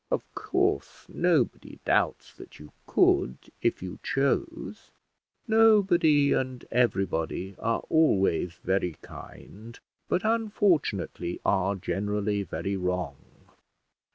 Of 0.09 0.23
course 0.33 1.05
nobody 1.07 1.79
doubts 1.85 2.33
that 2.33 2.57
you 2.57 2.71
could, 2.87 3.37
if 3.61 3.83
you 3.83 3.99
chose." 4.01 4.89
"Nobody 5.47 6.33
and 6.33 6.65
everybody 6.71 7.55
are 7.59 7.81
always 7.87 8.53
very 8.63 8.93
kind, 9.03 9.79
but 10.09 10.23
unfortunately 10.25 11.39
are 11.45 11.75
generally 11.75 12.41
very 12.41 12.75
wrong." 12.75 13.45